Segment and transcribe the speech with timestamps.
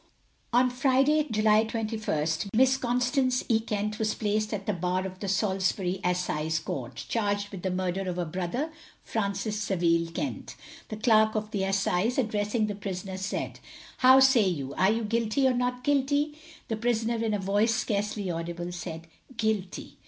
[0.51, 3.59] On Friday, July 21st, Miss Constance E.
[3.59, 8.09] Kent was placed at the Bar of the Salisbury Assize Court, charged with the murder
[8.09, 8.71] of her brother,
[9.03, 10.55] Francis Saville Kent.
[10.89, 13.59] The Clerk of the Assize, addressing the prisoner, said:
[13.99, 16.35] How say you, are you guilty or not guilty?
[16.67, 19.05] The prisoner in a voice scarcly audible, said
[19.37, 19.99] Guilty.